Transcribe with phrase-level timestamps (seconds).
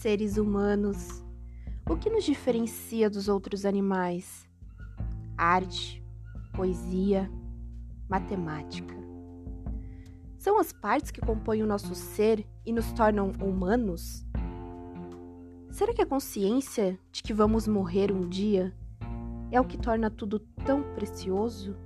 [0.00, 1.22] seres humanos,
[1.86, 4.48] o que nos diferencia dos outros animais?
[5.36, 6.02] Arte,
[6.54, 7.30] poesia,
[8.08, 8.94] matemática.
[10.38, 14.24] São as partes que compõem o nosso ser e nos tornam humanos?
[15.70, 18.74] Será que a consciência de que vamos morrer um dia
[19.52, 21.76] é o que torna tudo tão precioso?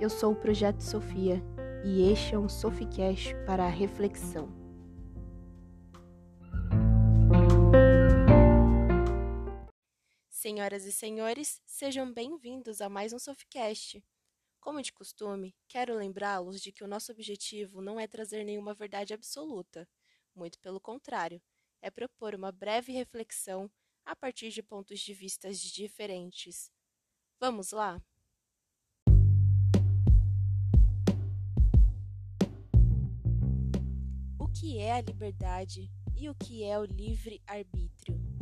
[0.00, 1.44] Eu sou o Projeto Sofia
[1.84, 4.59] e este é um Soficast para a reflexão.
[10.50, 14.04] Senhoras e senhores, sejam bem-vindos a mais um Soficast.
[14.58, 19.14] Como de costume, quero lembrá-los de que o nosso objetivo não é trazer nenhuma verdade
[19.14, 19.88] absoluta,
[20.34, 21.40] muito pelo contrário,
[21.80, 23.70] é propor uma breve reflexão
[24.04, 26.72] a partir de pontos de vista diferentes.
[27.38, 28.02] Vamos lá?
[34.52, 38.39] que é a liberdade e o que é o livre-arbítrio?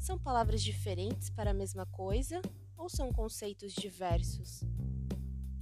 [0.00, 2.40] São palavras diferentes para a mesma coisa
[2.74, 4.62] ou são conceitos diversos?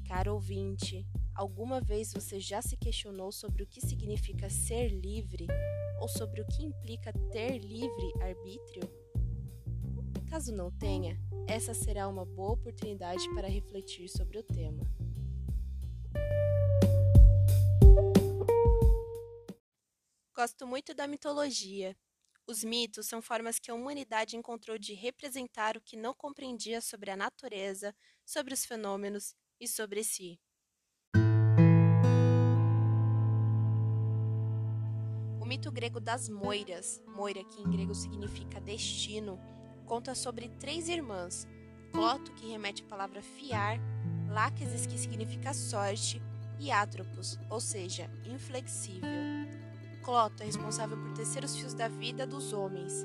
[0.07, 5.49] Caro ouvinte, alguma vez você já se questionou sobre o que significa ser livre
[6.01, 8.89] ou sobre o que implica ter livre-arbítrio?
[10.31, 14.85] Caso não tenha, essa será uma boa oportunidade para refletir sobre o tema.
[20.33, 21.97] Gosto muito da mitologia.
[22.51, 27.11] Os mitos são formas que a humanidade encontrou de representar o que não compreendia sobre
[27.11, 30.41] a natureza, sobre os fenômenos e sobre si.
[35.39, 39.39] O mito grego das Moiras, Moira, que em grego significa destino,
[39.85, 41.47] conta sobre três irmãs:
[41.93, 43.79] Cloto, que remete à palavra fiar,
[44.31, 46.19] Láquesis, que significa sorte,
[46.59, 49.68] e Atropos, ou seja, inflexível.
[50.09, 53.05] Cloto é responsável por tecer os fios da vida dos homens.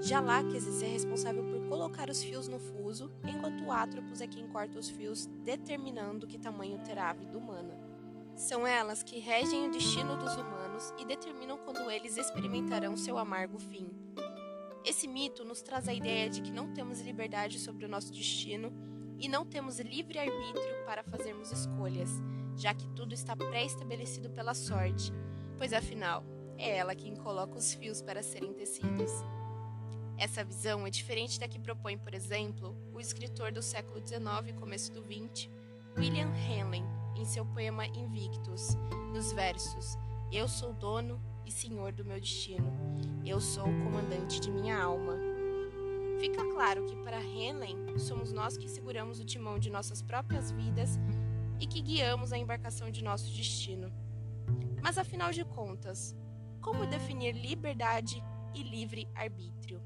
[0.00, 4.78] Já Láquesis é responsável por colocar os fios no fuso, enquanto Atropos é quem corta
[4.78, 7.76] os fios, determinando que tamanho terá a vida humana.
[8.36, 13.58] São elas que regem o destino dos humanos e determinam quando eles experimentarão seu amargo
[13.58, 13.90] fim.
[14.84, 18.72] Esse mito nos traz a ideia de que não temos liberdade sobre o nosso destino
[19.18, 22.10] e não temos livre arbítrio para fazermos escolhas,
[22.54, 25.12] já que tudo está pré-estabelecido pela sorte,
[25.58, 26.24] pois afinal,
[26.58, 29.10] é ela quem coloca os fios para serem tecidos.
[30.16, 34.52] Essa visão é diferente da que propõe, por exemplo, o escritor do século XIX e
[34.52, 35.50] começo do XX,
[35.96, 36.82] William Henley,
[37.16, 38.76] em seu poema Invictus,
[39.12, 39.96] nos versos:
[40.30, 42.72] Eu sou dono e senhor do meu destino,
[43.24, 45.18] eu sou o comandante de minha alma.
[46.20, 50.98] Fica claro que para Henley somos nós que seguramos o timão de nossas próprias vidas
[51.60, 53.92] e que guiamos a embarcação de nosso destino.
[54.82, 56.14] Mas afinal de contas,
[56.64, 58.22] como definir liberdade
[58.54, 59.82] e livre arbítrio.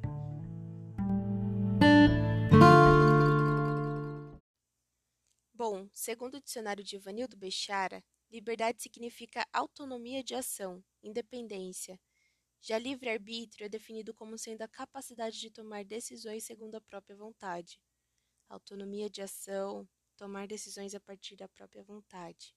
[5.52, 12.00] Bom, segundo o dicionário de Ivanildo Bechara, liberdade significa autonomia de ação, independência.
[12.60, 17.80] Já livre-arbítrio é definido como sendo a capacidade de tomar decisões segundo a própria vontade.
[18.48, 22.54] Autonomia de ação, tomar decisões a partir da própria vontade.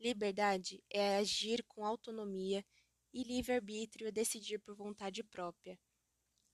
[0.00, 2.64] Liberdade é agir com autonomia
[3.12, 5.78] e livre-arbítrio decidir por vontade própria.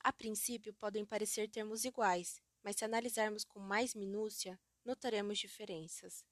[0.01, 6.25] A princípio, podem parecer termos iguais, mas se analisarmos com mais minúcia, notaremos diferenças.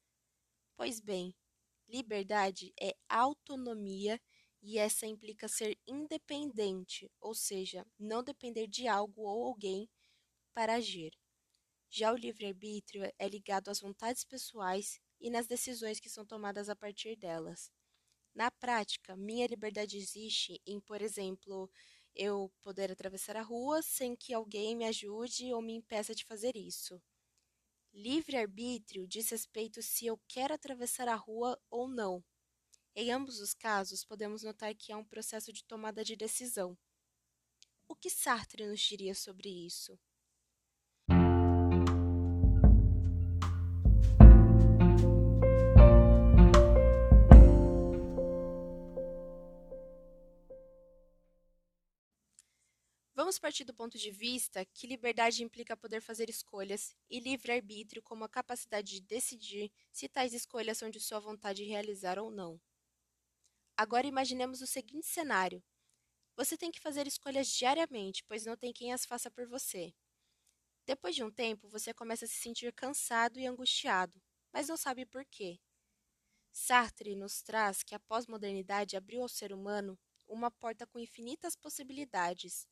[0.76, 1.34] Pois bem,
[1.88, 4.20] liberdade é autonomia
[4.62, 9.88] e essa implica ser independente, ou seja, não depender de algo ou alguém
[10.54, 11.12] para agir.
[11.90, 16.76] Já o livre-arbítrio é ligado às vontades pessoais e nas decisões que são tomadas a
[16.76, 17.72] partir delas.
[18.36, 21.68] Na prática, minha liberdade existe em, por exemplo,
[22.14, 26.54] eu poder atravessar a rua sem que alguém me ajude ou me impeça de fazer
[26.54, 27.02] isso.
[27.92, 32.24] Livre-arbítrio diz respeito se eu quero atravessar a rua ou não.
[32.96, 36.78] Em ambos os casos, podemos notar que há um processo de tomada de decisão.
[37.88, 39.98] O que Sartre nos diria sobre isso?
[53.26, 58.22] Vamos partir do ponto de vista que liberdade implica poder fazer escolhas e livre-arbítrio como
[58.22, 62.60] a capacidade de decidir se tais escolhas são de sua vontade realizar ou não.
[63.76, 65.60] Agora imaginemos o seguinte cenário:
[66.36, 69.92] você tem que fazer escolhas diariamente, pois não tem quem as faça por você.
[70.86, 75.04] Depois de um tempo, você começa a se sentir cansado e angustiado, mas não sabe
[75.04, 75.58] por quê.
[76.52, 82.68] Sartre nos traz que a pós-modernidade abriu ao ser humano uma porta com infinitas possibilidades.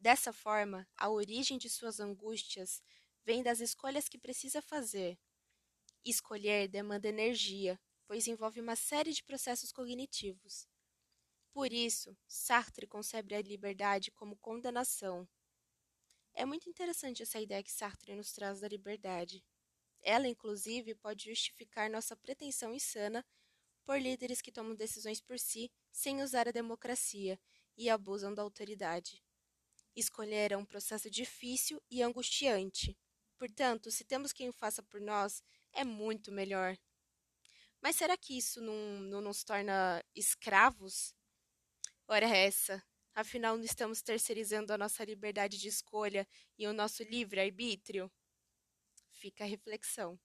[0.00, 2.82] Dessa forma, a origem de suas angústias
[3.24, 5.18] vem das escolhas que precisa fazer.
[6.04, 10.66] Escolher demanda energia, pois envolve uma série de processos cognitivos.
[11.52, 15.28] Por isso, Sartre concebe a liberdade como condenação.
[16.34, 19.44] É muito interessante essa ideia que Sartre nos traz da liberdade.
[20.02, 23.24] Ela, inclusive, pode justificar nossa pretensão insana
[23.84, 27.40] por líderes que tomam decisões por si sem usar a democracia
[27.76, 29.22] e abusam da autoridade.
[29.96, 32.96] Escolher é um processo difícil e angustiante.
[33.36, 35.42] Portanto, se temos quem o faça por nós,
[35.72, 36.76] é muito melhor.
[37.82, 41.14] Mas será que isso não, não nos torna escravos?
[42.06, 42.82] Ora, é essa.
[43.14, 46.26] Afinal, não estamos terceirizando a nossa liberdade de escolha
[46.58, 48.10] e o nosso livre-arbítrio?
[49.12, 50.18] Fica a reflexão.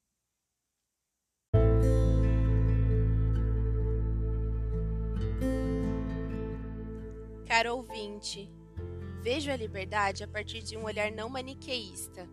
[7.48, 8.50] Caro ouvinte,
[9.25, 12.30] vejo a liberdade a partir de um olhar não maniqueísta.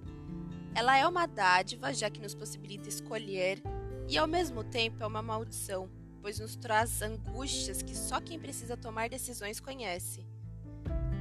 [0.74, 3.62] Ela é uma dádiva, já que nos possibilita escolher,
[4.06, 5.88] e ao mesmo tempo é uma maldição,
[6.20, 10.26] pois nos traz angústias que só quem precisa tomar decisões conhece.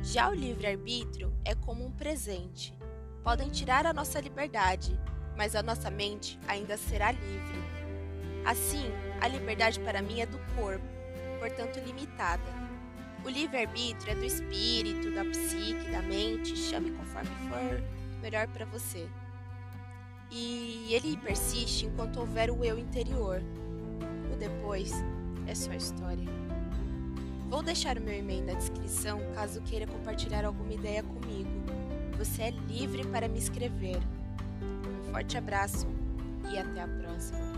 [0.04, 2.78] Já o livre-arbítrio é como um presente.
[3.24, 5.00] Podem tirar a nossa liberdade,
[5.38, 7.62] mas a nossa mente ainda será livre.
[8.46, 8.92] Assim,
[9.22, 10.86] a liberdade para mim é do corpo,
[11.40, 12.61] portanto limitada.
[13.24, 17.84] O livre-arbítrio é do espírito, da psique, da mente, chame conforme for
[18.22, 19.08] melhor para você.
[20.32, 23.42] E ele persiste enquanto houver o eu interior.
[24.34, 24.92] O depois
[25.48, 26.26] é só história.
[27.50, 31.50] Vou deixar o meu e-mail na descrição caso queira compartilhar alguma ideia comigo.
[32.18, 34.00] Você é livre para me escrever.
[34.62, 35.86] Um forte abraço
[36.50, 37.52] e até a próxima.